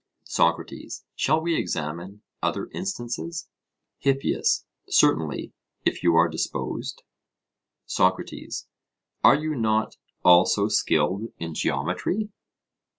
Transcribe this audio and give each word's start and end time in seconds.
SOCRATES: 0.25 1.05
Shall 1.15 1.41
we 1.41 1.55
examine 1.55 2.23
other 2.41 2.71
instances? 2.73 3.47
HIPPIAS: 3.99 4.65
Certainly, 4.89 5.53
if 5.85 6.01
you 6.01 6.15
are 6.15 6.27
disposed. 6.27 7.03
SOCRATES: 7.85 8.65
Are 9.23 9.35
you 9.35 9.53
not 9.53 9.97
also 10.25 10.69
skilled 10.69 11.31
in 11.37 11.53
geometry? 11.53 12.31